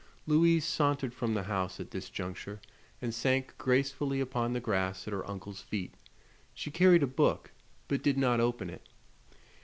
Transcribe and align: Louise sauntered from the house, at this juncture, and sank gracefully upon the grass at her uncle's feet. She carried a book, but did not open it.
Louise 0.25 0.65
sauntered 0.65 1.13
from 1.13 1.35
the 1.35 1.43
house, 1.43 1.79
at 1.79 1.91
this 1.91 2.09
juncture, 2.09 2.59
and 3.03 3.13
sank 3.13 3.55
gracefully 3.59 4.19
upon 4.19 4.51
the 4.53 4.59
grass 4.59 5.05
at 5.07 5.13
her 5.13 5.29
uncle's 5.29 5.61
feet. 5.61 5.93
She 6.55 6.71
carried 6.71 7.03
a 7.03 7.05
book, 7.05 7.51
but 7.87 8.01
did 8.01 8.17
not 8.17 8.39
open 8.39 8.71
it. 8.71 8.89